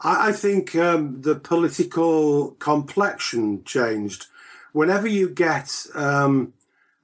I 0.00 0.32
think 0.32 0.74
um, 0.76 1.22
the 1.22 1.34
political 1.34 2.52
complexion 2.52 3.64
changed. 3.64 4.26
Whenever 4.72 5.08
you 5.08 5.28
get 5.28 5.86
um, 5.94 6.52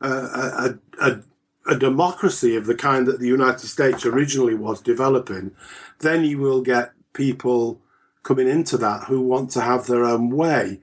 a, 0.09 0.79
a, 1.01 1.21
a, 1.67 1.77
democracy 1.77 2.57
of 2.57 2.67
the 2.67 2.75
kind 2.75 3.07
that 3.07 3.21
the 3.21 3.29
United 3.29 3.67
States 3.67 4.05
originally 4.05 4.55
was 4.55 4.81
developing, 4.81 5.53
then 6.01 6.25
you 6.25 6.39
will 6.39 6.61
get 6.61 6.93
people 7.13 7.81
coming 8.23 8.49
into 8.49 8.77
that 8.79 9.05
who 9.05 9.21
want 9.21 9.51
to 9.51 9.61
have 9.61 9.87
their 9.87 10.05
own 10.05 10.31
way. 10.31 10.81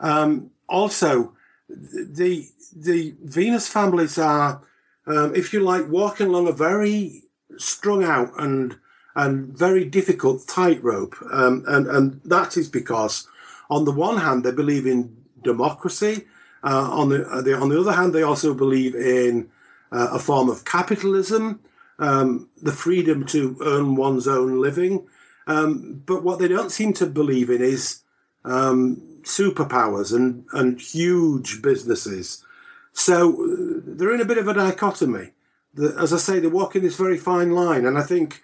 Um, 0.00 0.50
also, 0.68 1.32
the 1.68 2.48
the 2.74 3.14
Venus 3.22 3.68
families 3.68 4.18
are, 4.18 4.62
um, 5.06 5.34
if 5.34 5.52
you 5.52 5.60
like, 5.60 5.88
walking 5.88 6.28
along 6.28 6.48
a 6.48 6.52
very 6.52 7.24
strung 7.58 8.04
out 8.04 8.32
and 8.38 8.78
and 9.16 9.56
very 9.56 9.84
difficult 9.84 10.46
tightrope, 10.46 11.16
um, 11.32 11.64
and 11.66 11.86
and 11.86 12.20
that 12.24 12.56
is 12.56 12.68
because 12.68 13.26
on 13.68 13.84
the 13.84 13.92
one 13.92 14.18
hand 14.18 14.44
they 14.44 14.52
believe 14.52 14.86
in 14.86 15.16
democracy, 15.42 16.26
uh, 16.62 16.90
on 16.90 17.08
the, 17.08 17.26
uh, 17.28 17.40
the, 17.42 17.54
on 17.54 17.68
the 17.68 17.80
other 17.80 17.92
hand 17.92 18.12
they 18.12 18.22
also 18.22 18.54
believe 18.54 18.94
in 18.94 19.50
uh, 19.92 20.10
a 20.12 20.18
form 20.18 20.48
of 20.48 20.64
capitalism, 20.64 21.60
um, 21.98 22.48
the 22.60 22.72
freedom 22.72 23.26
to 23.26 23.56
earn 23.62 23.96
one's 23.96 24.28
own 24.28 24.60
living, 24.60 25.06
um, 25.46 26.02
but 26.06 26.22
what 26.22 26.38
they 26.38 26.48
don't 26.48 26.70
seem 26.70 26.92
to 26.94 27.06
believe 27.06 27.50
in 27.50 27.60
is 27.60 28.02
um, 28.44 29.02
superpowers 29.22 30.14
and 30.14 30.44
and 30.52 30.80
huge 30.80 31.60
businesses. 31.60 32.44
So 32.92 33.32
uh, 33.32 33.80
they're 33.84 34.14
in 34.14 34.20
a 34.20 34.24
bit 34.24 34.38
of 34.38 34.48
a 34.48 34.54
dichotomy 34.54 35.32
as 35.78 36.12
I 36.12 36.16
say, 36.16 36.40
they're 36.40 36.50
walking 36.50 36.82
this 36.82 36.96
very 36.96 37.18
fine 37.18 37.52
line. 37.52 37.86
And 37.86 37.98
I 37.98 38.02
think 38.02 38.42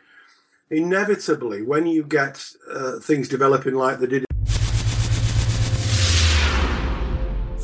inevitably, 0.71 1.63
when 1.63 1.87
you 1.87 2.03
get 2.03 2.45
uh, 2.73 2.99
things 3.01 3.29
developing 3.29 3.75
like 3.75 3.99
they 3.99 4.07
did. 4.07 4.25